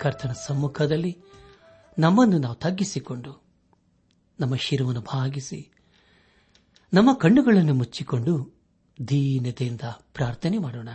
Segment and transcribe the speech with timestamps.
[0.00, 1.22] ಕರ್ತನ ಸಮ್ಮುಖದಲ್ಲಿ
[1.98, 3.32] ನಮ್ಮನ್ನು ನಾವು ತಗ್ಗಿಸಿಕೊಂಡು,
[4.40, 5.70] ನಮ್ಮ ಶಿರವನ್ನು ಭಾಗಿಸಿ,
[6.94, 8.54] ನಮ್ಮ ಕಣ್ಣುಗಳನ್ನು ಮುಚ್ಚಿಕೊಂಡು
[9.08, 9.80] ದೀನತೆಯಿಂದ
[10.14, 10.88] ಪ್ರಾರ್ಥನೆ ಮಾಡೋಣ.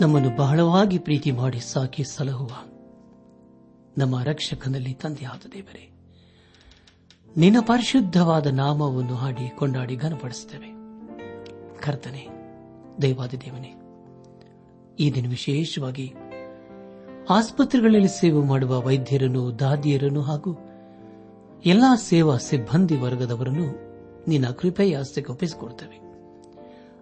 [0.00, 2.50] ನಮ್ಮನ್ನು ಬಹಳವಾಗಿ ಪ್ರೀತಿ ಮಾಡಿ ಸಾಕಿ ಸಲಹುವ
[3.98, 5.90] ನಮ್ಮ ರಕ್ಷಕನಲ್ಲಿ ತಂದೆಯಾದ ದೇವರೇ,
[7.36, 10.70] ನಿನ್ನ ಪರಿಶುದ್ಧವಾದ ನಾಮವನ್ನು ಹಾಡಿ ಕೊಂಡಾಡಿ ಘನಪಡಿಸುತ್ತೇವೆ.
[11.82, 12.28] ಕರ್ತನೆ
[13.02, 13.74] ದೇವಾದಿ ದೇವನೇ
[14.98, 16.14] ಈ ದಿನ ವಿಶೇಷವಾಗಿ
[17.30, 20.58] ಆಸ್ಪತ್ರೆಗಳಲ್ಲಿ ಸೇವೆ ಮಾಡುವ ವೈದ್ಯರನ್ನು, ದಾದಿಯರನ್ನು ಹಾಗೂ
[21.66, 23.86] ಎಲ್ಲಾ ಸೇವಾ ಸಿಬ್ಬಂದಿ ವರ್ಗದವರನ್ನು
[24.28, 25.96] ನಿನ್ನ ಕೃಪೆಯ ಆಸ್ತಿಗೆ ಒಪ್ಪಿಸಿಕೊಡುತ್ತೇವೆ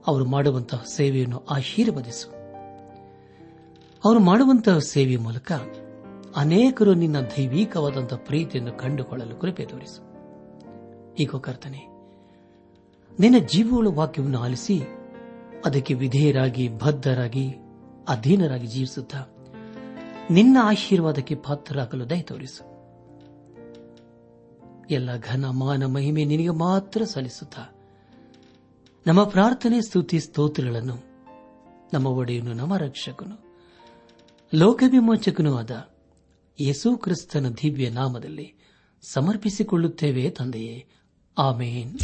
[0.07, 2.29] ಅವರು ಮಾಡುವಂತಹ ಸೇವೆಯನ್ನು ಆಶೀರ್ವದಿಸು.
[4.05, 5.53] ಅವರು ಮಾಡುವಂತಹ ಸೇವೆ ಮೂಲಕ
[6.37, 10.03] ಅನೇಕರು ನಿನ್ನ ದೈವಿಕವಾದಂತಹ ಪ್ರೀತಿಯನ್ನು ಕಂಡುಕೊಳ್ಳಲು ಕೃಪೆ ತೋರಿಸು.
[11.15, 11.87] ಈಗ ಕರ್ತನೆ,
[13.21, 14.83] ನಿನ್ನ ಜೀವಗಳ ವಾಕ್ಯವನ್ನು ಆಲಿಸಿ
[15.65, 17.57] ಅದಕ್ಕೆ ವಿಧೇಯರಾಗಿ, ಬದ್ಧರಾಗಿ
[18.09, 19.25] ಅಧೀನರಾಗಿ ಜೀವಿಸುತ್ತಾ
[20.31, 22.75] ನಿನ್ನ ಆಶೀರ್ವಾದಕ್ಕೆ ಪಾತ್ರರಾಗಲು ದಯ ತೋರಿಸು.
[24.91, 27.63] ಎಲ್ಲ ಘನ, ಮಾನ, ಮಹಿಮೆ ನಿನಗೆ ಮಾತ್ರ ಸಲ್ಲಿಸುತ್ತಾ
[29.07, 30.97] ನಮ್ಮ ಪ್ರಾರ್ಥನೆ, ಸ್ತುತಿ, ಸ್ತೋತ್ರಗಳನ್ನು
[31.93, 33.45] ನಮ್ಮ ಒಡೆಯನು, ನಮ್ಮ ರಕ್ಷಕನು,
[34.55, 35.91] ಲೋಕವಿಮೋಚಕನೂ ಆದ
[36.61, 38.55] ಯೇಸು ಕ್ರಿಸ್ತನ ದಿವ್ಯ ನಾಮದಲ್ಲಿ
[39.03, 40.87] ಸಮರ್ಪಿಸಿಕೊಳ್ಳುತ್ತೇವೆ ತಂದೆಯೇ.
[41.39, 41.99] ಆಮೇನ್.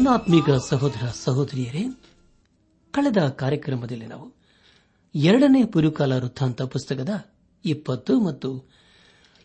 [0.00, 1.84] ನನ್ನ ಆತ್ಮೀಕ ಸಹೋದರ ಸಹೋದರಿಯರೇ,
[2.90, 4.34] ಕಳೆದ ಕಾರ್ಯಕ್ರಮದಲ್ಲಿ ನಾವು
[5.14, 7.08] ಎರಡನೇ ಪುರುಕಾಲ ವೃತ್ತಾಂತ ಪುಸ್ತಕದ
[7.64, 8.70] ಇಪ್ಪತ್ತು ಮತ್ತು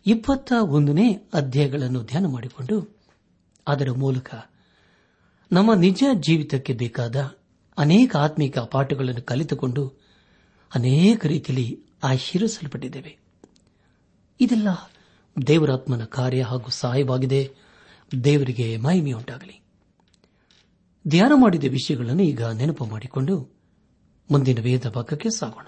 [0.06, 3.00] ಇಪ್ಪತ್ತ ಒಂದನೇ ಅಧ್ಯಾಯಗಳನ್ನು ಧ್ಯಾನ ಮಾಡಿಕೊಂಡು,
[3.68, 4.34] ಅದರ ಮೂಲಕ
[5.52, 7.16] ನಮ್ಮ ನಿಜ ಜೀವಿತಕ್ಕೆ ಬೇಕಾದ
[7.78, 9.88] ಅನೇಕ ಆತ್ಮಿಕ ಪಾಠಗಳನ್ನು ಕಲಿತುಕೊಂಡು
[10.74, 13.18] ಅನೇಕ ರೀತಿಯಲ್ಲಿ ಆಶೀರ್ವಿಸಲ್ಪಟ್ಟಿದ್ದೇವೆ.
[14.40, 14.68] ಇದೆಲ್ಲ
[15.46, 17.54] ದೇವರಾತ್ಮನ ಕಾರ್ಯ ಹಾಗೂ ಸಹಾಯವಾಗಿದೆ.
[18.24, 19.65] ದೇವರಿಗೆ ಮಹಿಮೆಯುಂಟಾಗಲಿ.
[21.08, 23.56] ಧ್ಯಾನ ಮಾಡಿದ ವಿಷಯಗಳನ್ನು ಈಗ ನೆನಪು ಮಾಡಿಕೊಂಡು
[24.30, 25.66] ಮುಂದಿನ ವೇದ ಭಾಗಕ್ಕೆ ಸಾಗೋಣ.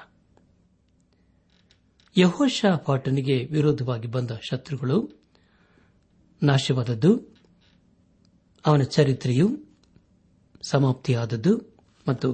[2.19, 5.27] ಯಹೋಶ ಪಾಟನಿಗೆ ವಿರೋಧವಾಗಿ ಬಂದ ಶತ್ರುಗಳು
[6.43, 7.37] ನಾಶವಾದದ್ದು,
[8.67, 9.59] ಅವನ ಚರಿತ್ರೆಯು
[10.63, 11.77] ಸಮಾಪ್ತಿಯಾದದ್ದು
[12.09, 12.33] ಮತ್ತು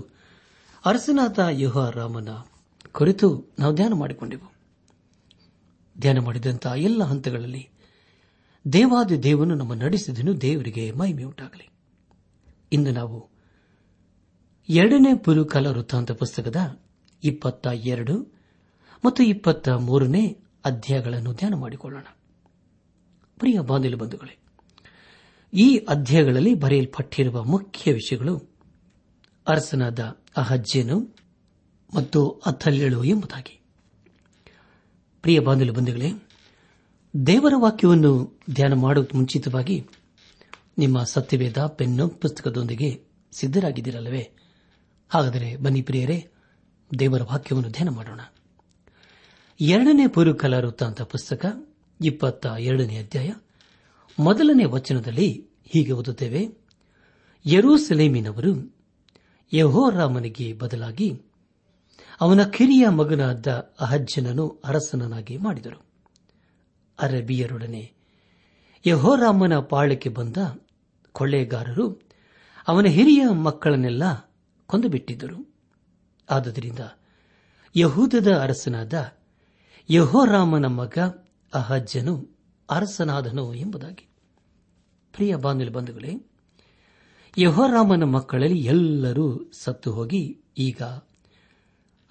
[0.84, 2.28] ಅರಸನಾದ ಯಹೋರಾಮನ
[2.92, 4.54] ಕುರಿತು ನಾವು ಧ್ಯಾನ ಮಾಡಿಕೊಂಡೆವು.
[6.00, 7.68] ಧ್ಯಾನ ಮಾಡಿದಂತಹ ಎಲ್ಲ ಹಂತಗಳಲ್ಲಿ
[8.72, 11.73] ದೇವಾದಿ ದೇವನು ನಮ್ಮ ನಡೆಸಿದನು, ದೇವರಿಗೆ ಮಹಿಮೆಯುಂಟಾಗಲಿ.
[12.74, 13.28] ಇಂದು ನಾವು
[14.68, 16.80] ಎರಡನೇ ಪುರುಕಾಲ ವೃತ್ತಾಂತ ಪುಸ್ತಕದ
[17.24, 18.34] ಇಪ್ಪತ್ತ ಎರಡು
[19.04, 22.04] ಮತ್ತು ಇಪ್ಪತ್ತ ಮೂರನೇ ಅಧ್ಯಾಯಗಳನ್ನು ಧ್ಯಾನ ಮಾಡಿಕೊಳ್ಳೋಣ.
[23.38, 24.38] ಪ್ರಿಯ ಬಂಧುಗಳೇ,
[25.54, 28.50] ಈ ಅಧ್ಯಾಯಗಳಲ್ಲಿ ಬರೆಯಲ್ಪಟ್ಟಿರುವ ಮುಖ್ಯ ವಿಷಯಗಳು
[29.48, 29.98] ಅರಸನಾದ
[30.36, 31.16] ಅಹಜ್ಜೇನು
[31.94, 33.60] ಮತ್ತು ಅಥಲ್ಯಳು ಎಂಬುದಾಗಿ.
[35.22, 36.12] ಪ್ರಿಯ ಬಾಂಧವ್ಯ ಬಂಧುಗಳೇ,
[37.26, 39.86] ದೇವರ ವಾಕ್ಯವನ್ನು ಧ್ಯಾನ ಮಾಡುವ ಮುಂಚಿತವಾಗಿ
[40.78, 44.30] ನಿಮ್ಮ ಸತ್ಯವೇದ ಪೆನ್ನು ಪುಸ್ತಕದೊಂದಿಗೆ ಸಿದ್ದರಾಗಿದ್ದೀರಲ್ಲವೇ
[45.08, 46.26] ಹಾಗಾದರೆ ಬನ್ನಿ ಪ್ರಿಯರೇ,
[46.98, 48.20] ದೇವರ ವಾಕ್ಯವನ್ನು ಧ್ಯಾನ ಮಾಡೋಣ.
[49.60, 51.46] ಎರಡನೇ ಪೂರ್ವಕಲಾ ವೃತ್ತಾಂತ ಪುಸ್ತಕ,
[52.04, 53.32] ಇಪ್ಪತ್ತ ಎರಡನೇ ಅಧ್ಯಾಯ,
[54.18, 56.48] ಮೊದಲನೇ ವಚನದಲ್ಲಿ ಹೀಗೆ ಓದುತ್ತೇವೆ.
[57.46, 58.76] ಯರೂಸಲೇಮಿನವರು
[59.52, 61.22] ಯಹೋರಾಮನಿಗೆ ಬದಲಾಗಿ
[62.20, 65.84] ಅವನ ಕಿರಿಯ ಮಗನಾದ ಅಹಜ್ಜನನು ಅರಸನನಾಗಿ ಮಾಡಿದರು.
[67.02, 67.92] ಅರಬಿಯರೊಡನೆ
[68.86, 70.36] ಯಹೋರಾಮನ ಪಾಳಕ್ಕೆ ಬಂದ
[71.14, 72.02] ಕೊಳ್ಳೆಗಾರರು
[72.68, 74.02] ಅವನ ಹಿರಿಯ ಮಕ್ಕಳನ್ನೆಲ್ಲ
[74.66, 75.54] ಕೊಂದುಬಿಟ್ಟಿದ್ದರು.
[76.30, 76.78] ಆದುದರಿಂದ
[77.76, 79.12] ಯಹೂದದ ಅರಸನಾದ
[79.90, 80.98] ಯಹೋರಾಮನ ಮಗ
[81.54, 82.38] ಅಹಜ್ಜನು
[82.70, 84.08] ಅರಸನಾದನು ಎಂಬುದಾಗಿ.
[85.12, 86.14] ಪ್ರಿಯ ಬಾಂಧವ ಬಂಧುಗಳೇ,
[87.38, 90.82] ಯಹೋರಾಮನ ಮಕ್ಕಳಲ್ಲಿ ಎಲ್ಲರೂ ಸತ್ತು ಹೋಗಿ ಈಗ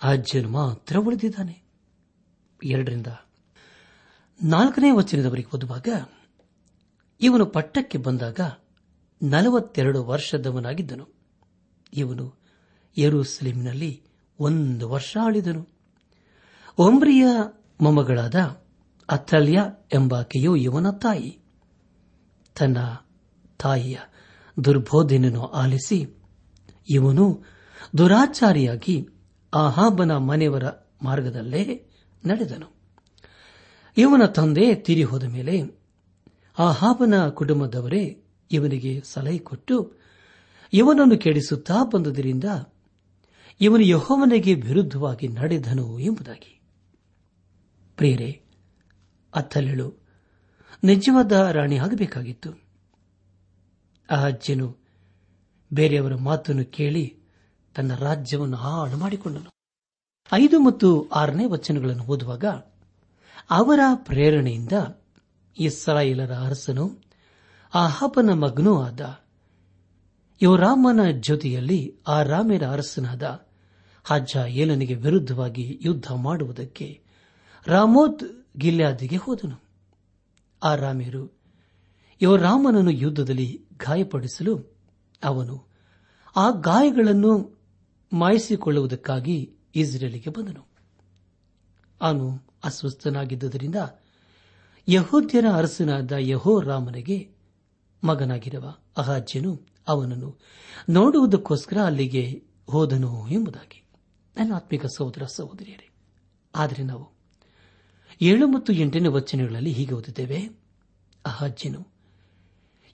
[0.03, 1.63] ಅಜ್ಜನು ಮಾತ್ರ ಉಳಿದಿದ್ದಾನೆ.
[2.63, 3.07] ಎರಡರಿಂದ
[4.43, 5.87] ನಾಲ್ಕನೇ ವಚನದವರೆಗೆ ಓದುವಾಗ
[7.21, 8.39] ಇವನು ಪಟ್ಟಕ್ಕೆ ಬಂದಾಗ
[9.23, 11.07] ನಲವತ್ತೆರಡು ವರ್ಷದವನಾಗಿದ್ದನು.
[11.93, 12.39] ಇವನು
[12.97, 14.03] ಯರೂಸಲೇಮಿನಲ್ಲಿ
[14.39, 15.67] ಒಂದು ವರ್ಷ ಆಳಿದನು.
[16.77, 17.27] ಒಂಬ್ರಿಯ
[17.81, 18.35] ಮೊಮ್ಮಗಳಾದ
[19.09, 19.63] ಅಥಲ್ಯ
[19.93, 21.39] ಎಂಬಾಕೆಯು ಇವನ ತಾಯಿ.
[22.59, 22.77] ತನ್ನ
[23.59, 23.97] ತಾಯಿಯ
[24.65, 26.23] ದುರ್ಬೋಧನೆಯನ್ನು ಆಲಿಸಿ
[26.89, 27.43] ಇವನು
[27.97, 29.09] ದುರಾಚಾರಿಯಾಗಿ
[29.53, 30.63] ಆಹಾಬನ ಮನೆಯವರ
[31.03, 31.89] ಮಾರ್ಗದಲ್ಲೇ
[32.25, 32.75] ನಡೆದನು.
[33.97, 35.61] ಇವನ ತಂದೆ ತೀರಿ ಹೋದ ಮೇಲೆ
[36.59, 38.22] ಆಹಾಬನ ಕುಟುಂಬದವರೇ
[38.53, 39.93] ಇವನಿಗೆ ಸಲಹೆ ಕೊಟ್ಟು
[40.73, 42.43] ಇವನನ್ನು ಕೇಳಿಸುತ್ತಾ ಬಂದುದರಿಂದ
[43.61, 46.61] ಇವನು ಯಹೋವನಿಗೆ ವಿರುದ್ಧವಾಗಿ ನಡೆದನು ಎಂಬುದಾಗಿ.
[47.97, 48.41] ಪ್ರೇರೆ
[49.35, 49.93] ಅತ್ತಲೆಳು,
[50.83, 52.63] ನಿಜವಾದ ರಾಣಿ ಆಗಬೇಕಾಗಿತ್ತು.
[54.11, 54.77] ಆ ಅಜ್ಜನು
[55.73, 57.17] ಬೇರೆಯವರ ಮಾತನ್ನು ಕೇಳಿ
[57.75, 59.49] ತನ್ನ ರಾಜ್ಯವನ್ನು ಹಾಳು ಮಾಡಿಕೊಂಡನು.
[60.33, 62.45] ಐದು ಮತ್ತು ಆರನೇ ವಚನಗಳನ್ನು ಓದುವಾಗ
[63.49, 64.73] ಅವರ ಪ್ರೇರಣೆಯಿಂದ
[65.59, 67.12] ಇಸ್ರಾಯೇಲರ ಅರಸನು
[67.73, 69.19] ಆಹಾಬನ ಮಗನೂ ಆದ.
[70.41, 73.45] ಯೋರಾಮನ ಜೊತೆಯಲ್ಲಿ ಆ ರಾಮೇರ ಅರಸನಾದ
[74.03, 77.01] ಹಜ್ಜ ಏಲನಿಗೆ ವಿರುದ್ಧವಾಗಿ ಯುದ್ಧ ಮಾಡುವುದಕ್ಕೆ
[77.67, 78.23] ರಾಮೋತ್
[78.57, 79.63] ಗಿಲ್ಯಾದಿಗೆ ಹೋದನು.
[80.63, 81.37] ಆ ರಾಮೇರು
[82.21, 84.77] ಯೋರಾಮನನ್ನು ಯುದ್ಧದಲ್ಲಿ ಗಾಯಪಡಿಸಲು
[85.23, 85.67] ಅವನು
[86.35, 87.59] ಆ ಗಾಯಗಳನ್ನು
[88.13, 90.67] ಮಾಯಿಸಿಕೊಳ್ಳುವುದಕ್ಕಾಗಿ ಇಸ್ರೇಲಿಗೆ ಬಂದನು.
[92.01, 93.75] ಅವನು ಅಸ್ವಸ್ಥನಾಗಿದ್ದುದರಿಂದ
[94.87, 97.32] ಯಹೋದ್ಯರ ಅರಸನಾದ ಯಹೋ ರಾಮನಿಗೆ
[98.03, 100.37] ಮಗನಾಗಿರುವ ಅಹಾಜ್ಯನು ಅವನನ್ನು
[100.89, 103.83] ನೋಡುವುದಕ್ಕೋಸ್ಕರ ಅಲ್ಲಿಗೆ ಹೋದನು ಎಂಬುದಾಗಿ.
[104.37, 105.89] ನನ್ನ ಆತ್ಮಿಕ ಸಹೋದರ ಸಹೋದರಿಯರೇ,
[106.55, 107.09] ಆದರೆ ನಾವು
[108.21, 110.49] ಏಳು ಮತ್ತು ಎಂಟನೇ ವಚನಗಳಲ್ಲಿ ಹೀಗೆ ಓದುತ್ತೇವೆ.
[111.25, 111.87] ಅಹಾಜ್ಯನು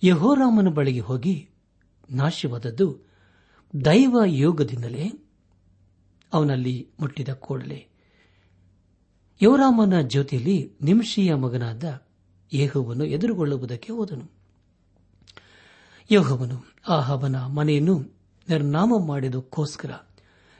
[0.03, 1.49] ಯಹೋರಾಮನ ಬಳಿಗೆ ಹೋಗಿ
[2.09, 2.99] ನಾಶವಾದದ್ದು
[3.85, 5.11] ದೈವ ಯೋಗದಿಂದಲೇ
[6.33, 7.87] ಅವನಲ್ಲಿ ಮುಟ್ಟಿದ ಕೂಡಲೇ.
[9.41, 12.01] ಯೋರಾಮನ ಜ್ಯೋತಿಯಲ್ಲಿ ನಿಮಿಷಿಯ ಮಗನಾದ
[12.53, 14.38] ಯೇಹುವನ್ನು ಎದುರುಗೊಳ್ಳುವುದಕ್ಕೆ ಹೋದನು.
[16.11, 17.99] ಯೋಹವನು ಆಹವನ ಮನೆಯನ್ನು
[18.49, 19.91] ನಿರ್ನಾಮ ಮಾಡಿದಕ್ಕೋಸ್ಕರ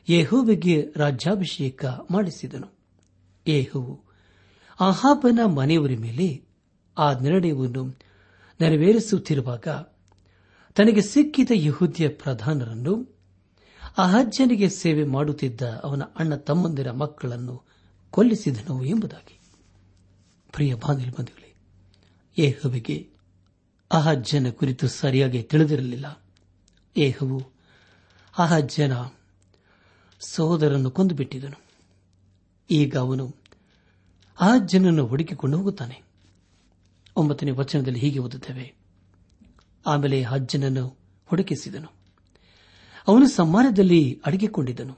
[0.10, 2.68] ಯೇಹುವಿಗೆ ರಾಜ್ಯಾಭಿಷೇಕ ಮಾಡಿಸಿದನು.
[3.48, 4.00] ಯೇಹುವು
[4.80, 6.48] ಆಹಾಬನ ಮನೆಯವರ ಮೇಲೆ
[6.98, 7.86] ಆ ನಿರ್ಣಯವನ್ನು
[8.62, 9.68] ನೆರವೇರಿಸುತ್ತಿರುವಾಗ
[10.76, 13.20] ತನಗೆ ಸಿಕ್ಕಿದ ಯಹುದ್ಯ ಪ್ರಧಾನರನ್ನು
[13.98, 17.64] ಅಹಜ್ಜನಿಗೆ ಸೇವೆ ಮಾಡುತ್ತಿದ್ದ ಅವನ ಅಣ್ಣ ತಮ್ಮಂದಿರ ಮಕ್ಕಳನ್ನು
[18.12, 19.40] ಕೊಲ್ಲಿಸಿದನು ಎಂಬುದಾಗಿ.
[20.52, 21.26] ಪ್ರಿಯ ಬಾಂಧವ
[22.38, 23.19] ಯೇಹುವಿಗೆ
[23.92, 26.22] ಅಹಜ್ಜನ ಕುರಿತು ಸರಿಯಾಗಿ ತಿಳಿದಿರಲಿಲ್ಲ.
[26.98, 27.42] ಏಹವು
[28.38, 28.92] ಅಹಜ್ಜನ
[30.20, 31.62] ಸಹೋದರನ್ನು ಕೊಂದುಬಿಟ್ಟಿದನು.
[32.72, 33.36] ಈಗ ಅವನು
[34.40, 36.02] ಅಹಜ್ಜನನ್ನು ಹುಡುಕಿಕೊಂಡು ಹೋಗುತ್ತಾನೆ.
[37.16, 38.74] ಒಂಬತ್ತನೇ ವಚನದಲ್ಲಿ ಹೀಗೆ ಓದುತ್ತೇವೆ.
[39.86, 41.88] ಆಮೇಲೆ ಅಜ್ಜನನ್ನು ಹುಡುಕಿಸಿದನು.
[43.08, 44.98] ಅವನು ಸಮ್ಮಾನದಲ್ಲಿ ಅಡಗಿಕೊಂಡಿದ್ದನು.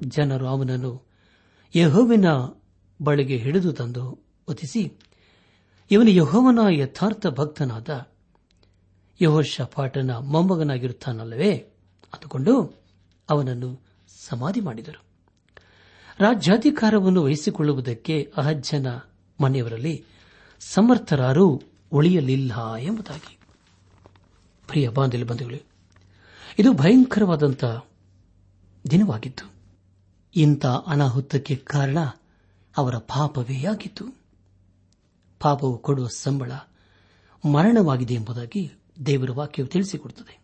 [0.00, 1.06] ಜನರು ಅವನನ್ನು
[1.74, 2.24] ಯಹೋವಿನ
[3.02, 4.98] ಬಳಿಗೆ ಹಿಡಿದು ತಂದು ಒತಿಸಿ
[5.90, 8.06] ಇವನು ಯಹೋವನ ಯಥಾರ್ಥ ಭಕ್ತನಾದ
[9.22, 11.56] ಯಹೋಶಪಾಟನ ಮೊಮ್ಮಗನಾಗಿರುತ್ತಾನಲ್ಲವೇ?
[12.12, 12.82] ಅಂದುಕೊಂಡು
[13.30, 13.80] ಅವನನ್ನು
[14.28, 15.04] ಸಮಾಧಿ ಮಾಡಿದರು.
[16.18, 18.86] ರಾಜ್ಯಾಧಿಕಾರವನ್ನು ವಹಿಸಿಕೊಳ್ಳುವುದಕ್ಕೆ ಅಹಜ್ಜನ
[19.40, 20.04] ಮನೆಯವರಲ್ಲಿ
[20.60, 23.38] ಸಮರ್ಥರಾರೂ ಉಳಿಯಲಿಲ್ಲ ಎಂಬುದಾಗಿ.
[24.68, 25.66] ಪ್ರಿಯ ಬಂಧುಗಳು,
[26.58, 27.64] ಇದು ಭಯಂಕರವಾದಂಥ
[28.90, 29.52] ದಿನವಾಗಿತ್ತು.
[30.36, 31.98] ಇಂಥ ಅನಾಹುತಕ್ಕೆ ಕಾರಣ
[32.76, 34.19] ಅವರ ಪಾಪವೇ ಆಗಿತ್ತು.
[35.40, 36.52] ಪಾಪವು ಕೊಡುವ ಸಂಬಳ
[37.52, 38.72] ಮರಣವಾಗಿದೆ ಎಂಬುದಾಗಿ
[39.06, 40.40] ದೇವರ ವಾಕ್ಯವು ತಿಳಿಸಿಕೊಡುತ್ತದೆ.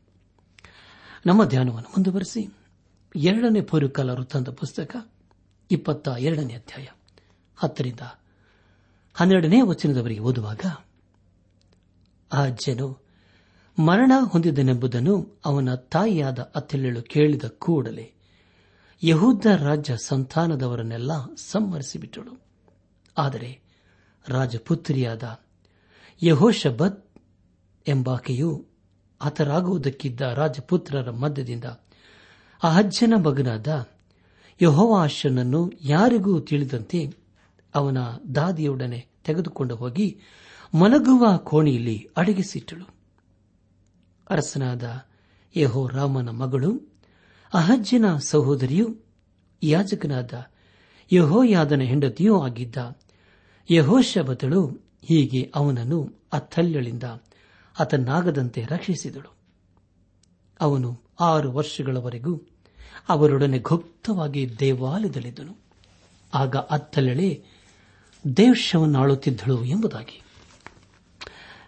[1.26, 2.54] ನಮ್ಮ ಧ್ಯಾನವನ್ನು ಮುಂದುವರೆಸಿ.
[3.16, 4.96] ಎರಡನೇ ಪೂರ್ವಕಾಲ ವೃತ್ತಾಂತ ಪುಸ್ತಕ,
[5.70, 6.86] ಇಪ್ಪತ್ತ ಎರಡನೇ ಅಧ್ಯಾಯ,
[7.56, 8.00] ಹತ್ತರಿಂದ
[9.14, 10.60] ಹನ್ನೆರಡನೇ ವಚನದವರೆಗೆ ಓದುವಾಗ,
[12.32, 13.06] ಆ ಜನು
[13.78, 18.12] ಮರಣ ಹೊಂದಿದನೆಂಬುದನ್ನು ಅವನ ತಾಯಿಯಾದ ಅತ್ತೆಲ್ಲೆಳು ಕೇಳಿದ ಕೂಡಲೇ
[19.02, 22.40] ಯಹೂದ ರಾಜ್ಯ ಸಂತಾನದವರನ್ನೆಲ್ಲ ಸಂಹರಿಸಿಬಿಟ್ಟಳು.
[23.18, 23.65] ಆದರೆ
[24.28, 25.40] ರಾಜಪುತ್ರಿಯಾದ
[26.22, 27.20] ಯಹೋಶಬತ್
[27.88, 28.66] ಎಂಬಾಕೆಯು
[29.22, 31.64] ಹತರಾಗುವುದಕ್ಕಿದ್ದ ರಾಜಪುತ್ರರ ಮಧ್ಯದಿಂದ
[32.62, 33.86] ಅಹಜ್ಜನ ಮಗನಾದ
[34.62, 37.16] ಯಹೋವಾಶನನ್ನು ಯಾರಿಗೂ ತಿಳಿದಂತೆ
[37.74, 37.98] ಅವನ
[38.34, 40.20] ದಾದಿಯೊಡನೆ ತೆಗೆದುಕೊಂಡು ಹೋಗಿ
[40.74, 42.94] ಮಲಗುವ ಕೋಣೆಯಲ್ಲಿ ಅಡಗಿಸಿಟ್ಟಳು.
[44.30, 44.84] ಅರಸನಾದ
[45.56, 46.80] ಯಹೋ ರಾಮನ ಮಗಳು
[47.54, 48.96] ಅಹಜ್ಜನ ಸಹೋದರಿಯು,
[49.62, 50.44] ಯಾಜಕನಾದ
[51.12, 52.76] ಯಹೋಯಾದನ ಹೆಂಡತಿಯೂ ಆಗಿದ್ದ
[53.70, 54.66] ಯಹೋಶಬತಳು
[55.02, 57.02] ಹೀಗೆ ಅವನನ್ನು ಅತ್ತಲ್ಯಳಿಂದ
[57.80, 59.34] ಆತನಾಗದಂತೆ ರಕ್ಷಿಸಿದಳು.
[60.60, 62.40] ಅವನು ಆರು ವರ್ಷಗಳವರೆಗೂ
[63.08, 65.56] ಅವರೊಡನೆ ಗುಪ್ತವಾಗಿ ದೇವಾಲಯದಲ್ಲಿದ್ದನು.
[66.34, 67.44] ಆಗ ಅತ್ತಲೆಳೆ
[68.36, 70.22] ದೇಶವನ್ನಾಳುತ್ತಿದ್ದಳು ಎಂಬುದಾಗಿ.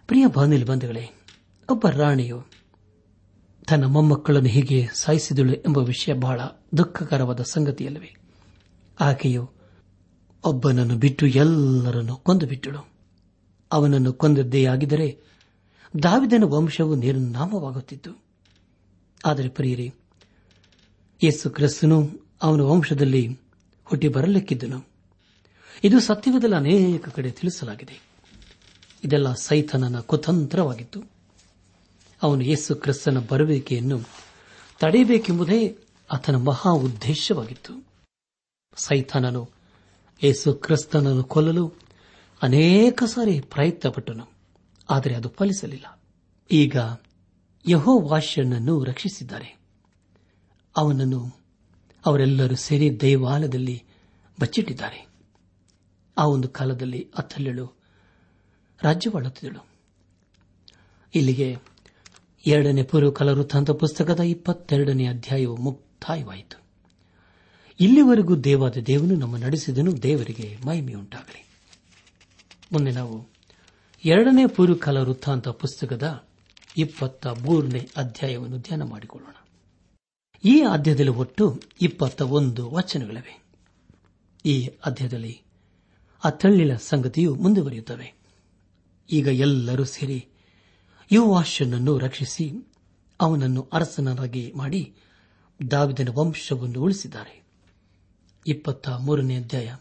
[0.07, 1.09] ಪ್ರಿಯ ಬಾನಿಲ್ ಬಂಧುಗಳೇ,
[1.71, 2.45] ಒಬ್ಬ ರಾಣಿಯು
[3.69, 6.41] ತನ್ನ ಮೊಮ್ಮಕ್ಕಳನ್ನು ಹೀಗೆ ಸಾಯಿಸಿದಳು ಎಂಬ ವಿಷಯ ಬಹಳ
[6.77, 8.17] ದುಃಖಕರವಾದ ಸಂಗತಿಯಲ್ಲವೇ.
[9.01, 9.58] ಆಕೆಯು
[10.45, 12.89] ಒಬ್ಬನನ್ನು ಬಿಟ್ಟು ಎಲ್ಲರನ್ನು ಕೊಂದು ಬಿಟ್ಟಳು.
[13.73, 15.21] ಅವನನ್ನು ಕೊಂದದ್ದೇ ಆಗಿದ್ದರೆ
[16.03, 18.25] ದಾವಿದನ ವಂಶವು ನಿರ್ನಾಮವಾಗುತ್ತಿತ್ತು.
[19.25, 19.93] ಆದರೆ ಪ್ರಿಯರಿ,
[21.23, 22.11] ಯೇಸು ಕ್ರಿಸ್ತನು
[22.43, 23.39] ಅವನ ವಂಶದಲ್ಲಿ
[23.85, 24.89] ಹುಟ್ಟಿ ಬರಲಿಕ್ಕಿದ್ದನು.
[25.85, 28.03] ಇದು ಸತ್ಯವದಲ್ಲಿ ಅನೇಕ ಕಡೆ ತಿಳಿಸಲಾಗಿದೆ.
[29.05, 31.03] ಇದೆಲ್ಲ ಸೈತನನ ಕುತಂತ್ರವಾಗಿತ್ತು.
[32.23, 34.01] ಅವನು ಯೇಸು ಕ್ರಿಸ್ತನ ಬರುವಿಕೆಯನ್ನು
[34.79, 35.79] ತಡೆಯಬೇಕೆಂಬುದೇ
[36.13, 37.87] ಆತನ ಮಹಾ ಉದ್ದೇಶವಾಗಿತ್ತು.
[38.77, 39.58] ಸೈತಾನನು
[40.25, 41.75] ಯೇಸು ಕ್ರಿಸ್ತನನ್ನು ಕೊಲ್ಲಲು
[42.43, 44.27] ಅನೇಕ ಸಾರಿ ಪ್ರಯತ್ನಪಟ್ಟನು,
[44.91, 46.01] ಆದರೆ ಅದು ಫಲಿಸಲಿಲ್ಲ.
[46.51, 46.77] ಈಗ
[47.69, 49.59] ಯಹೋ ವಾಶ್ಯನನ್ನು ರಕ್ಷಿಸಿದ್ದಾರೆ.
[50.77, 51.39] ಅವನನ್ನು
[52.07, 53.83] ಅವರೆಲ್ಲರೂ ಸೇರಿ ದೇವಾಲಯದಲ್ಲಿ
[54.41, 55.09] ಬಚ್ಚಿಟ್ಟಿದ್ದಾರೆ.
[56.19, 57.79] ಆ ಒಂದು ಕಾಲದಲ್ಲಿ ಅತ್ತಲ್ಲೆಳು
[58.83, 59.67] ರಾಜ್ಯವಾಳುತ್ತಿದ್ದಳು.
[61.15, 61.57] ಇಲ್ಲಿಗೆ
[62.47, 66.68] ಎರಡನೇ ಪೂರ್ವಕಾಲ ವೃತ್ತಾಂತ ಪುಸ್ತಕದ ಇಪ್ಪತ್ತೆರಡನೇ ಅಧ್ಯಾಯವು ಮುಕ್ತಾಯವಾಯಿತು.
[67.81, 71.45] ಇಲ್ಲಿವರೆಗೂ ದೇವಾದ ದೇವನು ನಮ್ಮ ನಡೆಸಿದನು, ದೇವರಿಗೆ ಮಹಿಮೆಯುಂಟಾಗಲಿ
[72.73, 73.29] ಮುಂದೆ ನಾವು
[74.05, 76.25] ಎರಡನೇ ಪೂರ್ವಕಾಲ ವೃತ್ತಾಂತ ಪುಸ್ತಕದ
[76.77, 79.35] ಇಪ್ಪತ್ತ ಮೂರನೇ ಅಧ್ಯಾಯವನ್ನು ಧ್ಯಾನ ಮಾಡಿಕೊಳ್ಳೋಣ.
[80.45, 83.45] ಈ ಅಧ್ಯಾಯದಲ್ಲಿ ಒಟ್ಟು ಇಪ್ಪತ್ತ ಒಂದು ವಚನಗಳಿವೆ.
[84.45, 85.43] ಈ ಅಧ್ಯಾಯದಲ್ಲಿ
[86.25, 88.15] ಆ ತಳ್ಳಿನ ಸಂಗತಿಯು ಮುಂದುವರಿಯುತ್ತವೆ.
[89.13, 90.27] ಈಗ ಎಲ್ಲರೂ ಸೇರಿ
[91.13, 92.53] ಯುವಾಶನನ್ನು ರಕ್ಷಿಸಿ
[93.21, 94.95] ಅವನನ್ನು ಅರಸನರಾಗಿ ಮಾಡಿ
[95.71, 97.48] ದಾವಿದನ ವಂಶವನ್ನು ಉಳಿಸಿದ್ದಾರೆ.
[98.47, 99.77] ಇಪ್ಪತ್ತ ಮೂರನೇ ಅಧ್ಯಾಯ.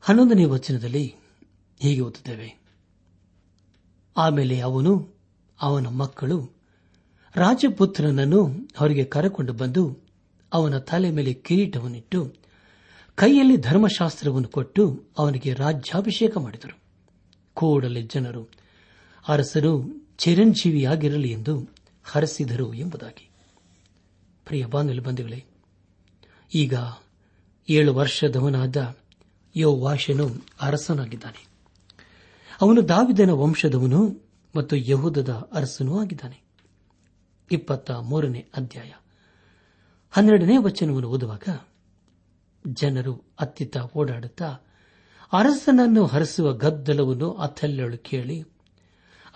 [0.00, 1.14] ಹನ್ನೊಂದನೇ ವಚನದಲ್ಲಿ
[1.80, 2.60] ಹೀಗೆ ಓದುತ್ತೇವೆ.
[4.16, 5.14] ಆಮೇಲೆ ಅವನು
[5.60, 6.50] ಅವನ ಮಕ್ಕಳು
[7.36, 9.98] ರಾಜಪುತ್ರನನ್ನು ಅವರಿಗೆ ಕರೆಕೊಂಡು ಬಂದು
[10.52, 12.34] ಅವನ ತಲೆ ಮೇಲೆ ಕಿರೀಟವನ್ನಿಟ್ಟು
[13.14, 16.78] ಕೈಯಲ್ಲಿ ಧರ್ಮಶಾಸ್ತ್ರವನ್ನು ಕೊಟ್ಟು ಅವನಿಗೆ ರಾಜ್ಯಾಭಿಷೇಕ ಮಾಡಿದರು.
[17.54, 18.48] ಕೂಡಲೇ ಜನರು
[19.28, 21.68] ಅರಸರು ಚಿರಂಜೀವಿಯಾಗಿರಲಿ ಎಂದು
[22.04, 23.30] ಹರಸಿದರು ಎಂಬುದಾಗಿ.
[24.44, 25.44] ಪ್ರಿಯ ಬಾಂಧವ್ಯ ಬಂಧುಗಳೇ,
[26.54, 26.74] ಈಗ
[27.68, 28.96] ಏಳು ವರ್ಷದವನಾದ
[29.56, 31.46] ಯೋ ವಾಶನು ಅರಸನಾಗಿದ್ದಾನೆ.
[32.60, 34.20] ಅವನು ದಾವಿದನ ವಂಶದವನು
[34.56, 36.42] ಮತ್ತು ಯಹೂದದ ಅರಸನೂ ಆಗಿದ್ದಾನೆ.
[37.50, 38.92] ಇಪ್ಪತ್ತ ಮೂರನೇ ಅಧ್ಯಾಯ.
[40.10, 41.60] ಹನ್ನೆರಡನೇ ವಚನವನ್ನು ಓದುವಾಗ
[42.66, 44.44] ಜನರು ಅತ್ತಿತ್ತ ಓಡಾಡುತ್ತಾ
[45.32, 48.44] ಅರಸನನ್ನು ಹರಿಸುವ ಗದ್ದಲವನ್ನು ಅಥಲ್ಯಳು ಕೇಳಿ,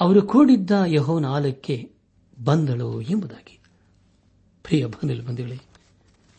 [0.00, 1.92] ಅವರು ಕೂಡಿದ್ದ ಯಹೋನ ಆಲಕ್ಕೆ
[2.44, 3.60] ಬಂದಳು ಎಂಬುದಾಗಿ.
[4.62, 5.62] ಪ್ರಿಯ ಬಂಧುಗಳು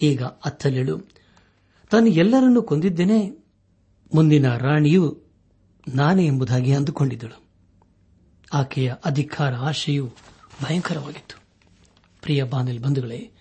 [0.01, 1.18] ಈಗ ಅತ್ತಲೆಳು
[1.89, 3.29] ತಾನು ಎಲ್ಲರನ್ನೂ ಕೊಂದಿದ್ದೇನೆ.
[4.15, 5.23] ಮುಂದಿನ ರಾಣಿಯು
[5.95, 7.43] ನಾನೇ ಎಂಬುದಾಗಿ ಅಂದುಕೊಂಡಿದ್ದಳು.
[8.53, 10.13] ಆಕೆಯ ಅಧಿಕಾರ, ಆಶೆಯು
[10.63, 11.43] ಭಯಂಕರವಾಗಿತ್ತು.
[12.21, 13.31] ಪ್ರಿಯ ಬಾನಿಲ್ ಬಂಧುಗಳೇ,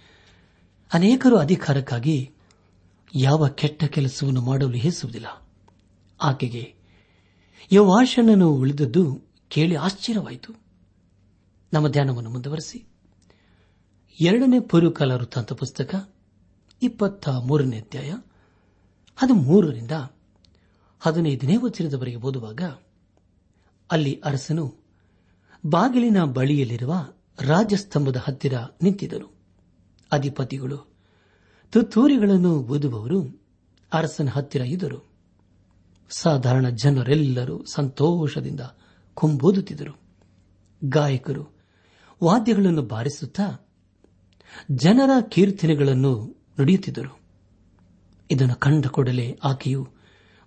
[0.92, 2.30] ಅನೇಕರು ಅಧಿಕಾರಕ್ಕಾಗಿ
[3.14, 5.48] ಯಾವ ಕೆಟ್ಟ ಕೆಲಸವನ್ನು ಮಾಡಲು ಹೆಸುವುದಿಲ್ಲ
[6.22, 6.74] ಆಕೆಗೆ
[7.72, 10.52] ಯವಾಶನನ್ನು ಉಳಿದದ್ದು ಕೇಳಿ ಆಶ್ಚರ್ಯವಾಯಿತು.
[11.72, 12.86] ನಮ್ಮ ಧ್ಯಾನವನ್ನು ಮುಂದುವರೆಸಿ.
[14.20, 16.14] ಎರಡನೇ ಪೂರ್ವಕಾಲ ವೃತ್ತಾಂತ ಪುಸ್ತಕ,
[16.82, 18.14] ಇಪ್ಪತ್ತ ಮೂರನೇ ಅಧ್ಯಾಯ.
[19.22, 19.90] ಅದು ಮೂರರಿಂದ
[21.00, 22.62] ಹದಿನೈದನೇ ವಚನದವರೆಗೆ ಓದುವಾಗ,
[23.90, 24.74] ಅಲ್ಲಿ ಅರಸನು
[25.66, 26.94] ಬಾಗಿಲಿನ ಬಳಿಯಲ್ಲಿರುವ
[27.40, 29.34] ರಾಜಸ್ತಂಭದ ಹತ್ತಿರ ನಿಂತಿದ್ದರು
[30.12, 30.94] ಅಧಿಪತಿಗಳು,
[31.72, 33.42] ತುತ್ತೂರಿಗಳನ್ನು ಓದುವವರು
[33.92, 35.08] ಅರಸನ ಹತ್ತಿರ ಇದ್ದರು.
[36.10, 38.60] ಸಾಧಾರಣ ಜನರೆಲ್ಲರೂ ಸಂತೋಷದಿಂದ
[39.14, 40.00] ಕುಂಬೋದುತ್ತಿದ್ದರು.
[40.84, 41.48] ಗಾಯಕರು
[42.24, 43.66] ವಾದ್ಯಗಳನ್ನು ಬಾರಿಸುತ್ತಾ
[44.70, 47.17] ಜನರ ಕೀರ್ತನೆಗಳನ್ನು ನುಡಿಯುತ್ತಿದ್ದರು.
[48.30, 49.88] ಇದನ್ನು ಕಂಡ ಕೂಡಲೇ ಆಕೆಯು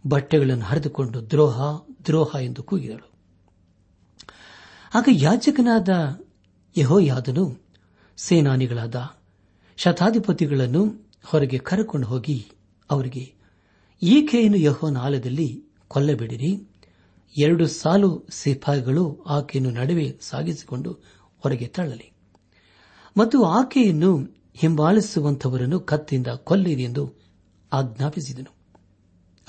[0.08, 1.62] ಬಟ್ಟೆಗಳನ್ನು ಹರಿದುಕೊಂಡು ದ್ರೋಹ
[2.08, 3.08] ದ್ರೋಹ ಎಂದು ಕೂಗಿದಳು.
[4.94, 5.90] ಆಗ ಯಾಜಕನಾದ
[6.78, 7.58] ಯಹೋಯಾದನು
[8.18, 8.96] ಸೇನಾನಿಗಳಾದ
[9.78, 10.86] ಶತಾಧಿಪತಿಗಳನ್ನು
[11.26, 12.52] ಹೊರಗೆ ಕರೆಕೊಂಡು ಹೋಗಿ
[12.90, 13.34] ಅವರಿಗೆ,
[14.02, 16.68] ಈಕೆಯನ್ನು ಯಹೋನ ಆಲಯದಲ್ಲಿ ಕೊಲ್ಲಬೇಡಿರಿ.
[17.38, 20.92] ಎರಡು ಸಾಲು ಸಿಪಾಯಿಗಳು ಆಕೆಯನ್ನು ನಡುವೆ ಸಾಗಿಸಿಕೊಂಡು
[21.40, 22.12] ಹೊರಗೆ ತಳ್ಳಲಿ.
[23.18, 24.18] ಮತ್ತು ಆಕೆಯನ್ನು
[24.56, 27.21] ಹಿಂಬಾಲಿಸುವಂತವರನ್ನು ಕತ್ತಿಯಿಂದ ಕೊಲ್ಲಿರಿ ಎಂದು
[27.74, 28.56] ಆಜ್ಞಾಪಿಸಿದನು.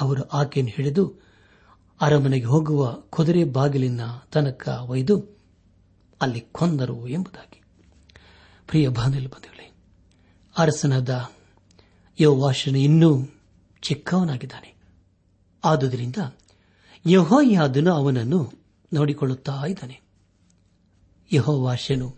[0.00, 1.14] ಅವರು ಆಕೆಯನ್ನು ಹಿಡಿದು
[2.00, 4.00] ಅರಮನೆಗೆ ಹೋಗುವ ಕುದುರೆ ಬಾಗಿಲಿನ
[4.32, 5.38] ತನಕ ಒಯ್ದು
[6.22, 7.62] ಅಲ್ಲಿ ಕೊಂದರು ಎಂಬುದಾಗಿ.
[8.66, 9.72] ಪ್ರಿಯ ಬಾಂಧವ್ಯ ಬಂಧುಗಳೇ,
[10.58, 11.28] ಅರಸನಾದ
[12.20, 13.26] ಯೋವಾಶನ ಇನ್ನೂ
[13.82, 14.74] ಚಿಕ್ಕವನಾಗಿದ್ದಾನೆ.
[15.64, 16.16] ಆದುದರಿಂದ
[17.06, 18.52] ಯಹೋಯಾದನು ಅವನನ್ನು
[18.92, 20.00] ನೋಡಿಕೊಳ್ಳುತ್ತಾ ಇದ್ದಾನೆ.
[21.32, 22.16] ಯಹೋವಾಶನು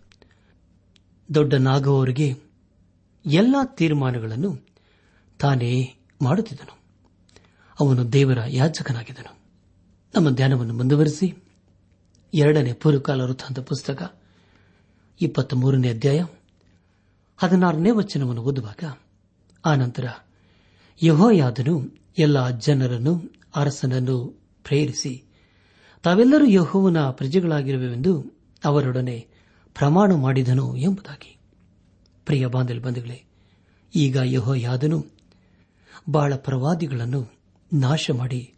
[1.33, 2.35] ದೊಡ್ಡನಾಗುವವರಿಗೆ
[3.25, 4.74] ಎಲ್ಲಾ ತೀರ್ಮಾನಗಳನ್ನು
[5.39, 6.79] ತಾನೇ ಮಾಡುತ್ತಿದ್ದನು.
[7.79, 9.39] ಅವನು ದೇವರ ಯಾಚಕನಾಗಿದ್ದನು
[10.15, 11.43] ನಮ್ಮ ಧ್ಯಾನವನ್ನು ಮುಂದುವರೆಸಿ.
[12.33, 14.21] ಎರಡನೇ ಪೂರ್ವಕಾಲ ವೃತ್ತಾಂತ ಪುಸ್ತಕ
[15.21, 16.25] ಇಪ್ಪತ್ತ ಮೂರನೇ ಅಧ್ಯಾಯ,
[17.37, 18.97] ಹದಿನಾರನೇ ವಚನವನ್ನು ಓದುವಾಗ
[19.65, 20.07] ಆನಂತರ
[21.03, 25.23] ಯಹೋಯಾದನು ಎಲ್ಲ ಜನರನ್ನು, ಅರಸನನ್ನು ಪ್ರೇರಿಸಿ,
[26.03, 29.27] ತಾವೆಲ್ಲರೂ ಯಹೋವನ ಪ್ರಜೆಗಳಾಗಿರುವೆವೆಂದು ಅವರೊಡನೆ
[29.73, 31.37] ಪ್ರಮಾಣ ಮಾಡಿದನು ಎಂಬುದಾಗಿ.
[32.25, 33.23] ಪ್ರಿಯ ಬಾಂಧಲ್ ಬಂಧುಗಳೇ,
[33.95, 35.14] ಈಗ ಯಹೋಯಾದನು
[36.09, 37.31] ಬಹಳ ಪ್ರವಾದಿಗಳನ್ನು
[37.73, 38.53] ನಾಶ ಮಾಡಿ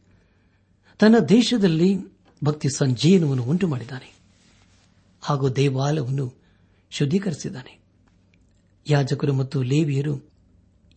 [1.00, 1.97] ತನ್ನ ದೇಶದಲ್ಲಿ
[2.43, 4.15] ಭಕ್ತಿ ಸಂಜೀವನವನ್ನು ಉಂಟು ಮಾಡಿದ್ದಾನೆ
[5.21, 6.34] ಹಾಗೂ ದೇವಾಲಯವನ್ನು
[6.89, 7.80] ಶುದ್ಧೀಕರಿಸಿದ್ದಾನೆ.
[8.89, 10.30] ಯಾಜಕರು ಮತ್ತು ಲೇವಿಯರು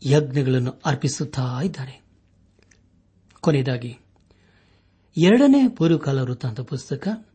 [0.07, 2.03] ಯಜ್ಞಗಳನ್ನು ಅರ್ಪಿಸುತ್ತಾ ಇದ್ದಾರೆ.
[3.41, 3.99] ಕೊನೆಯದಾಗಿ,
[5.17, 7.27] ಎರಡನೇ ಪೂರ್ವಕಾಲ ವೃತ್ತಾಂತ ಪುಸ್ತಕ,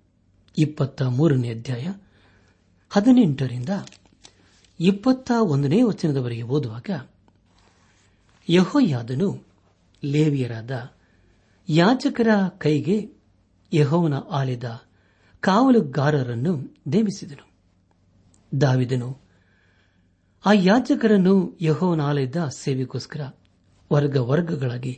[0.57, 1.87] ಇಪ್ಪತ್ತ ಮೂರನೇ ಅಧ್ಯಾಯ,
[2.89, 3.69] ಹದಿನೆಂಟರಿಂದ
[4.79, 6.89] ಇಪ್ಪತ್ತ ಒಂದನೇ ವಚನದವರೆಗೆ ಓದುವಾಗ
[8.47, 9.29] ಯಹೋಯಾದನು
[10.03, 10.71] ಲೇವಿಯರಾದ
[11.69, 12.27] ಯಾಜಕರ
[12.57, 12.97] ಕೈಗೆ
[13.71, 14.63] ಯಹೋವನ ಆಲಿದ
[15.43, 16.53] ಕಾವಲುಗಾರರನ್ನು
[16.87, 17.45] ನೇಮಿಸಿದನು.
[18.51, 19.09] ದಾವಿದನು
[20.45, 23.21] ಆ ಯಾಜಕರನ್ನು ಯಹೋವನ ಆಲಯದ ಸೇವೆಗೋಸ್ಕರ
[23.91, 24.93] ವರ್ಗ ವರ್ಗಗಳಾಗಿ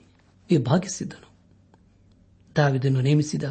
[0.50, 1.30] ವಿಭಾಗಿಸಿದ್ದನು
[2.56, 3.44] ದಾವಿದನು ನೇಮಿಸಿದ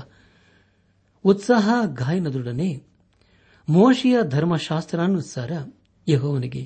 [1.24, 2.68] ಉತ್ಸಾಹ ಗಾಯನದೊಡನೆ
[3.68, 5.52] ಮೋಶಿಯ ಧರ್ಮಶಾಸ್ತ್ರಾನುಸಾರ
[6.06, 6.62] ಯಹೋವನಿಗೆ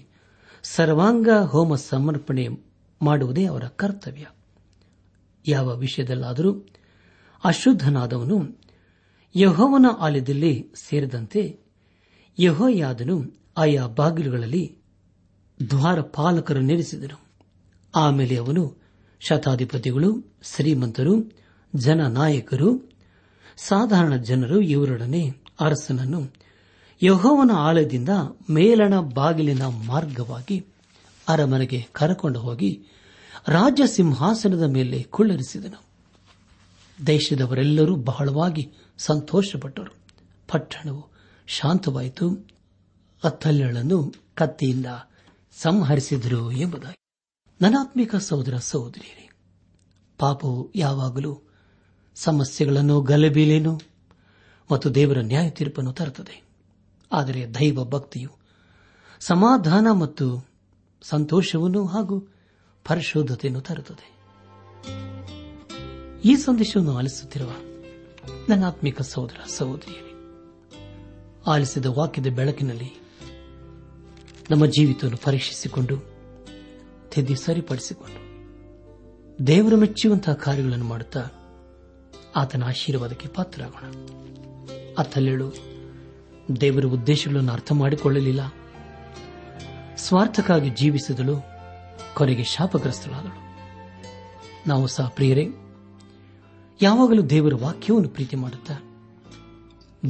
[0.65, 2.45] ಸರ್ವಾಂಗ ಹೋಮ ಸಮರ್ಪಣೆ
[3.03, 4.27] ಮಾಡುವುದೇ ಅವರ ಕರ್ತವ್ಯ.
[5.49, 6.69] ಯಾವ ವಿಷಯದಲ್ಲಾದರೂ
[7.45, 8.59] ಅಶುದ್ಧನಾದವನು
[9.37, 11.61] ಯಹೋವನ ಆಲಯದಲ್ಲಿ ಸೇರಿದಂತೆ
[12.39, 13.23] ಯಹೋಯಾದನು
[13.57, 14.79] ಆಯಾ ಬಾಗಿಲುಗಳಲ್ಲಿ
[15.71, 17.21] ದ್ವಾರಪಾಲಕರು ನೆಲೆಸಿದನು
[17.95, 18.81] ಆಮೇಲೆ ಅವನು
[19.21, 21.33] ಶತಾಧಿಪತಿಗಳು, ಶ್ರೀಮಂತರು,
[21.77, 22.91] ಜನನಾಯಕರು,
[23.57, 26.35] ಸಾಧಾರಣ ಜನರು ಇವರೊಡನೆ ಅರಸನನ್ನು
[27.03, 28.09] ಯಹೋವನ ಆಲಯದಿಂದ
[28.51, 30.70] ಮೇಲಣ ಬಾಗಿಲಿನ ಮಾರ್ಗವಾಗಿ
[31.31, 32.85] ಅರಮನೆಗೆ ಕರಕೊಂಡು ಹೋಗಿ
[33.49, 35.83] ರಾಜ್ಯ ಸಿಂಹಾಸನದ ಮೇಲೆ ಕುಳ್ಳರಿಸಿದನು.
[37.07, 39.95] ದೇಶದವರೆಲ್ಲರೂ ಬಹಳವಾಗಿ ಸಂತೋಷಪಟ್ಟರು.
[40.49, 41.09] ಪಟ್ಟಣವು
[41.47, 42.49] ಶಾಂತವಾಯಿತು.
[43.25, 44.87] ಅತ್ತಲ್ಲಳನ್ನು ಕತ್ತಿಯಿಂದ
[45.53, 46.97] ಸಂಹರಿಸಿದರು ಎಂಬುದಾಗಿ.
[47.61, 49.31] ನನಾತ್ಮಿಕ ಸಹೋದರ ಸಹೋದರಿಯರೇ,
[50.19, 51.41] ಪಾಪವು ಯಾವಾಗಲೂ
[52.15, 53.81] ಸಮಸ್ಯೆಗಳನ್ನು ಗಲಭೀಲೇನು
[54.73, 56.43] ಮತ್ತು ದೇವರ ನ್ಯಾಯ ತೀರ್ಪನ್ನು ತರುತ್ತದೆ.
[57.13, 58.31] ಆದರೆ ದೈವ ಭಕ್ತಿಯು
[59.21, 60.50] ಸಮಾಧಾನ ಮತ್ತು
[61.03, 62.29] ಸಂತೋಷವನ್ನು ಹಾಗೂ
[62.89, 64.21] ಪರಿಶುದ್ಧತೆಯನ್ನು ತರುತ್ತದೆ.
[66.25, 67.51] ಈ ಸಂದೇಶವನ್ನು ಆಲಿಸುತ್ತಿರುವ
[68.49, 70.13] ನನ್ನ ಆತ್ಮಿಕ ಸಹೋದರ ಸಹೋದರಿಯರೇ,
[71.47, 73.01] ಆಲಿಸಿದ ವಾಕ್ಯದ ಬೆಳಕಿನಲ್ಲಿ
[74.51, 75.97] ನಮ್ಮ ಜೀವಿತವನ್ನು ಪರೀಕ್ಷಿಸಿಕೊಂಡು,
[77.11, 78.31] ತಿದ್ದಿ ಸರಿಪಡಿಸಿಕೊಂಡು,
[79.47, 81.25] ದೇವರು ಮೆಚ್ಚುವಂತಹ ಕಾರ್ಯಗಳನ್ನು ಮಾಡುತ್ತಾ
[82.37, 83.91] ಆತನ ಆಶೀರ್ವಾದಕ್ಕೆ ಪಾತ್ರರಾಗೋಣ.
[84.99, 85.53] ಅತ್ತಲ್ಲೇಳು,
[86.61, 88.55] ದೇವರ ಉದ್ದೇಶಗಳನ್ನು ಅರ್ಥ ಮಾಡಿಕೊಳ್ಳಲಿಲ್ಲ.
[90.01, 91.37] ಸ್ವಾರ್ಥಕ್ಕಾಗಿ ಜೀವಿಸಿದಳು,
[92.15, 93.51] ಕೊನೆಗೆ ಶಾಪಗ್ರಸ್ತಳಾದಳು.
[94.69, 95.47] ನಾವು ಸಹ ಪ್ರಿಯರೇ,
[96.83, 98.75] ಯಾವಾಗಲೂ ದೇವರ ವಾಕ್ಯವನ್ನು ಪ್ರೀತಿ ಮಾಡುತ್ತಾ,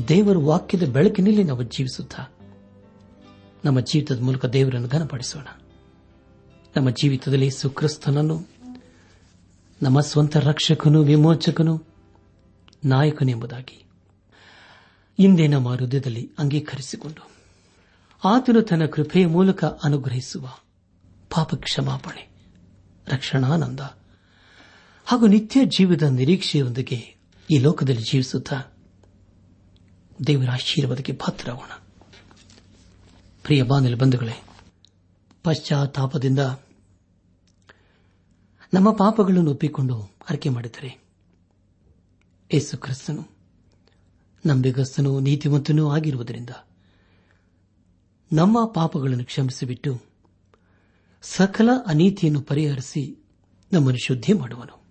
[0.08, 2.26] ದೇವರ ವಾಕ್ಯದ ಬೆಳಕಿನಲ್ಲಿ ನಾವು ಜೀವಿಸುತ್ತಾ,
[3.64, 5.46] ನಮ್ಮ ಜೀವಿತದ ಮೂಲಕ ದೇವರನ್ನು ಘನಪಡಿಸೋಣ.
[6.76, 8.48] ನಮ್ಮ ಜೀವಿತದಲ್ಲಿ ಸುಕ್ರಿಸ್ತನನ್ನು,
[9.82, 11.84] ನಮ್ಮ ಸ್ವಂತ ರಕ್ಷಕನು, ವಿಮೋಚಕನು
[12.84, 13.84] ನಾಯಕನೆಂಬುದಾಗಿ
[15.18, 17.39] ಇಂದೇ ನಮ್ಮ ಹೃದಯದಲ್ಲಿ ಅಂಗೀಕರಿಸಿಕೊಂಡು
[18.24, 20.48] ಆತನು ತನ್ನ ಕೃಪೆಯ ಮೂಲಕ ಅನುಗ್ರಹಿಸುವ.
[21.34, 22.28] ಪಾಪ ಕ್ಷಮಾಪಣೆ
[23.08, 23.80] ರಕ್ಷಣಾನಂದ.
[25.04, 27.16] ಹಾಗೂ ನಿತ್ಯ ಜೀವದ ನಿರೀಕ್ಷೆಯೊಂದಿಗೆ
[27.50, 28.62] ಈ ಲೋಕದಲ್ಲಿ ಜೀವಿಸುತ್ತಾ
[30.26, 31.70] ದೇವರ ಆಶೀರ್ವಾದಕ್ಕೆ ಪಾತ್ರರಾಗೋಣ.
[33.42, 34.42] ಪ್ರಿಯ ಬಾನಲಿ ಬಂಧುಗಳೇ,
[35.42, 36.38] ಪಶ್ಚಾತ್ತಾಪದಿಂದ
[38.74, 41.04] ನಮ್ಮ ಪಾಪಗಳನ್ನು ಒಪ್ಪಿಕೊಂಡು ಆರಕೆ ಮಾಡಿದರೆ
[42.54, 43.28] ಯೇಸು ಕ್ರಿಸ್ತನು
[44.46, 46.50] ನಂಬಿಗಸ್ತನೂ ನೀತಿವಂತನೂ ಆಗಿರುವುದರಿಂದ
[48.32, 50.02] ನಮ್ಮ ಪಾಪಗಳನ್ನು ಕ್ಷಮಿಸಿಬಿಟ್ಟು
[51.22, 53.24] ಸಕಲ ಅನೀತಿಯನ್ನು ಪರಿಹರಿಸಿ
[53.72, 54.82] ನಮ್ಮನ್ನು ಶುದ್ಧಿ ಮಾಡುವನು.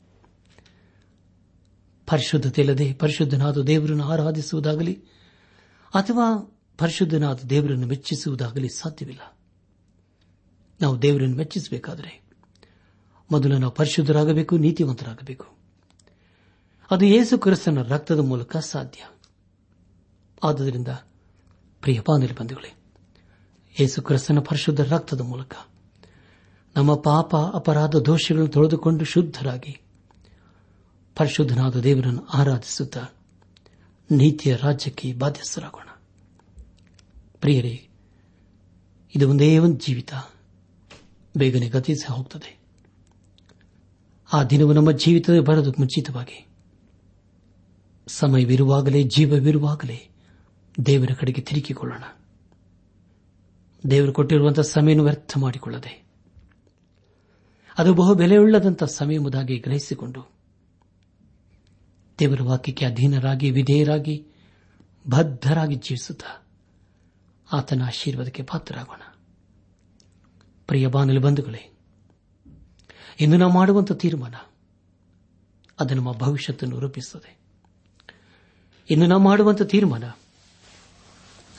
[2.08, 5.04] ಪರಿಶುದ್ಧತೆಯಿಲ್ಲದೆ ಪರಿಶುದ್ಧನಾದ ದೇವರನ್ನು ಆರಾಧಿಸುವುದಾಗಲಿ
[5.93, 9.38] ಅಥವಾ ಪರಿಶುದ್ಧನಾದ ದೇವರನ್ನು ಮೆಚ್ಚಿಸುವುದಾಗಲಿ ಸಾಧ್ಯವಿಲ್ಲ.
[10.82, 12.21] ನಾವು ದೇವರನ್ನು ಮೆಚ್ಚಿಸಬೇಕಾದರೆ
[13.32, 15.45] ಮೊದಲು ನಾವು ಪರಿಶುದ್ಧರಾಗಬೇಕು, ನೀತಿವಂತರಾಗಬೇಕು.
[16.91, 19.10] ಅದು ಯೇಸು ಕ್ರಿಸ್ತನ ರಕ್ತದ ಮೂಲಕ ಸಾಧ್ಯ.
[20.43, 20.88] ಆದ್ದರಿಂದ
[21.82, 22.75] ಪ್ರಿಯ ಬಂಧುಗಳೇ
[23.79, 25.55] ಯೇಸು ಕ್ರಿಸ್ತನ ಪರಿಶುದ್ಧ ರಕ್ತದ ಮೂಲಕ
[26.75, 29.82] ನಮ್ಮ ಪಾಪ ಅಪರಾಧ ದೋಷಗಳನ್ನು ತೊಳೆದುಕೊಂಡು ಶುದ್ಧರಾಗಿ
[31.15, 33.01] ಪರಿಶುದ್ಧನಾದ ದೇವರನ್ನು ಆರಾಧಿಸುತ್ತಾ
[34.12, 36.01] ನೀತಿಯ ರಾಜ್ಯಕ್ಕೆ ಬಾಧ್ಯಸ್ಥರಾಗೋಣ.
[37.41, 37.88] ಪ್ರಿಯರೇ,
[39.15, 40.13] ಇದು ಒಂದೇ ಒಂದು ಜೀವಿತ.
[41.38, 42.60] ಬೇಗನೆ ಗತಿಸಿ ಹೋಗುತ್ತದೆ
[44.34, 46.47] ಆ ದಿನವು ನಮ್ಮ ಜೀವಿತದ ಬರದು ಮುಂಚಿತವಾಗಿ.
[48.08, 50.10] ಸಮಯವಿರುವಾಗಲೇ, ಜೀವವಿರುವಾಗಲೇ
[50.86, 52.03] ದೇವರ ಕಡೆಗೆ ತಿರುಗಿಕೊಳ್ಳೋಣ.
[53.91, 56.09] ದೇವರು ಕೊಟ್ಟಿರುವಂತಹ ಸಮಯವನ್ನು ವ್ಯರ್ಥ ಮಾಡಿಕೊಳ್ಳದೆ.
[57.77, 60.31] ಅದು ಬಹು ಬೆಲೆಯುಳ್ಳದಂತಹ ಸಮಯಮುದಾಗಿ ಗ್ರಹಿಸಿಕೊಂಡು
[62.19, 64.27] ದೇವರ ವಾಕ್ಯಕ್ಕೆ ಅಧೀನರಾಗಿ, ವಿಧೇಯರಾಗಿ,
[65.09, 66.47] ಬದ್ಧರಾಗಿ ಜೀವಿಸುತ್ತಾ
[67.53, 69.01] ಆತನ ಆಶೀರ್ವಾದಕ್ಕೆ ಪಾತ್ರರಾಗೋಣ.
[70.67, 71.77] ಪ್ರಿಯ ಬಾನಲಿ ಬಂಧುಗಳೇ,
[73.19, 74.35] ಇಂದು ನಾವು ಮಾಡುವಂತಹ ತೀರ್ಮಾನ
[75.79, 77.39] ಅದು ನಮ್ಮ ಭವಿಷ್ಯತನ್ನು ರೂಪಿಸುತ್ತದೆ.
[78.89, 80.03] ಇನ್ನು ನಾವು ಮಾಡುವಂತಹ ತೀರ್ಮಾನ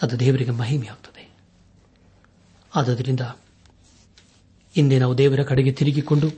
[0.02, 1.09] ಅದು ದೇವರಿಗೆ ಮಹಿಮೆಯಾಗುತ್ತದೆ.
[2.74, 3.20] ಆದ್ದರಿಂದ
[4.76, 6.30] ಇಂದೇ ನಾವು ದೇವರ ಕಡೆಗೆ ತಿರುಗಿಕೊಂಡು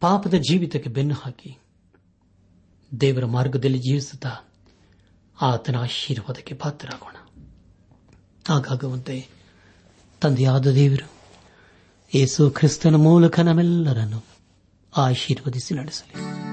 [0.00, 1.58] ಪಾಪದ ಜೀವಿತಕ್ಕೆ ಬೆನ್ನು ಹಾಕಿ
[3.00, 4.48] ದೇವರ ಮಾರ್ಗದಲ್ಲಿ ಜೀವಿಸುತ್ತಾ
[5.40, 7.16] ಆತನ ಆಶೀರ್ವಾದಕ್ಕೆ ಪಾತ್ರರಾಗೋಣ.
[8.48, 9.28] ಹಾಗಾಗುವಂತೆ
[10.20, 11.10] ತಂದೆಯಾದ ದೇವರು
[12.14, 14.24] ಯೇಸು ಕ್ರಿಸ್ತನ ಮೂಲಕ ನಮ್ಮೆಲ್ಲರನ್ನು
[14.96, 16.47] ಆಶೀರ್ವದಿಸಿ ನಡೆಸಲಿ.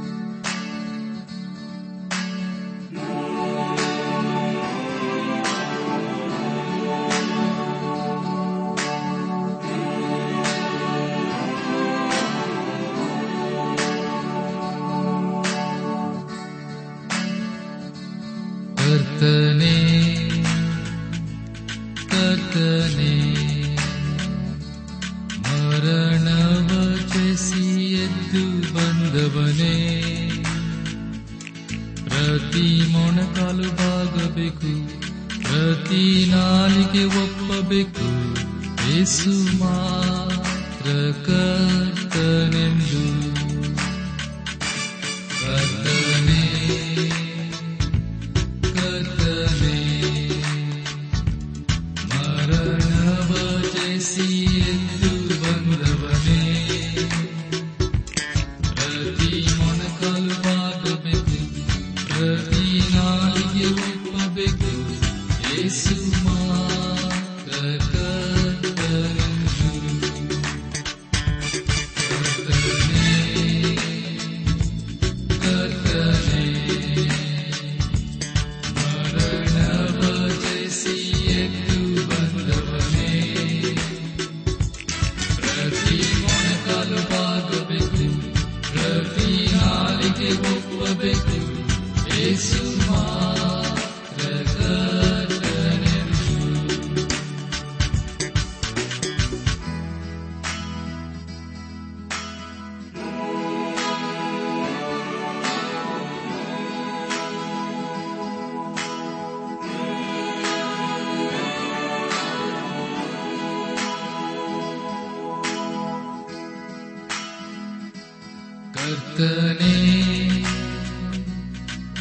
[118.86, 119.76] ಕರ್ತನೆ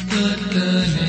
[0.09, 1.04] ಕರ್ತನೆ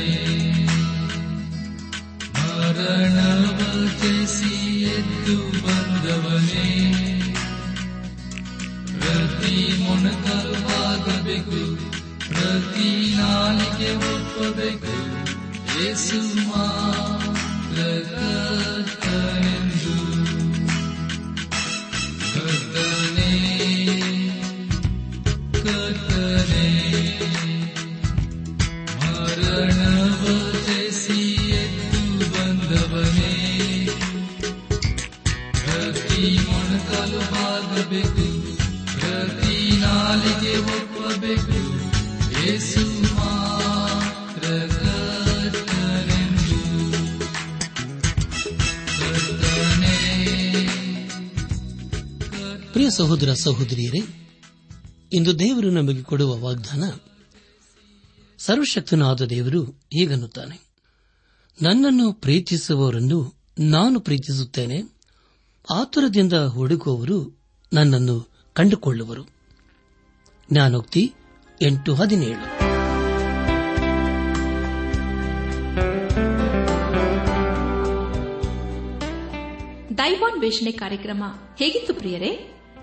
[52.77, 54.31] ಪ್ರಿಯ ಸಹೋದರ ಸಹೋದರಿಯರೇ,
[55.13, 56.85] ಇಂದು ದೇವರು ನಮಗೆ ಕೊಡುವ ವಾಗ್ದಾನ,
[58.39, 60.67] ಸರ್ವಶಕ್ತನಾದ ದೇವರು ಹೀಗನ್ನುತ್ತಾನೆ.
[61.63, 64.83] ನನ್ನನ್ನು ಪ್ರೀತಿಸುವವರನ್ನು ನಾನು ಪ್ರೀತಿಸುತ್ತೇನೆ,
[65.75, 69.23] ಆತುರದಿಂದ ಹುಡುಕುವವರು ನನ್ನನ್ನು ಕಂಡುಕೊಳ್ಳುವರು.
[70.53, 71.13] ಜ್ಞಾನೋಕ್ತಿ
[71.63, 72.45] ಎಂಟು ಹದಿನೇಳು.
[79.99, 81.25] ದೈವಾನ್ವೇಷಣೆ ಕಾರ್ಯಕ್ರಮ
[81.59, 82.56] ಹೇಗಿತ್ತು ಪ್ರಿಯರೇ?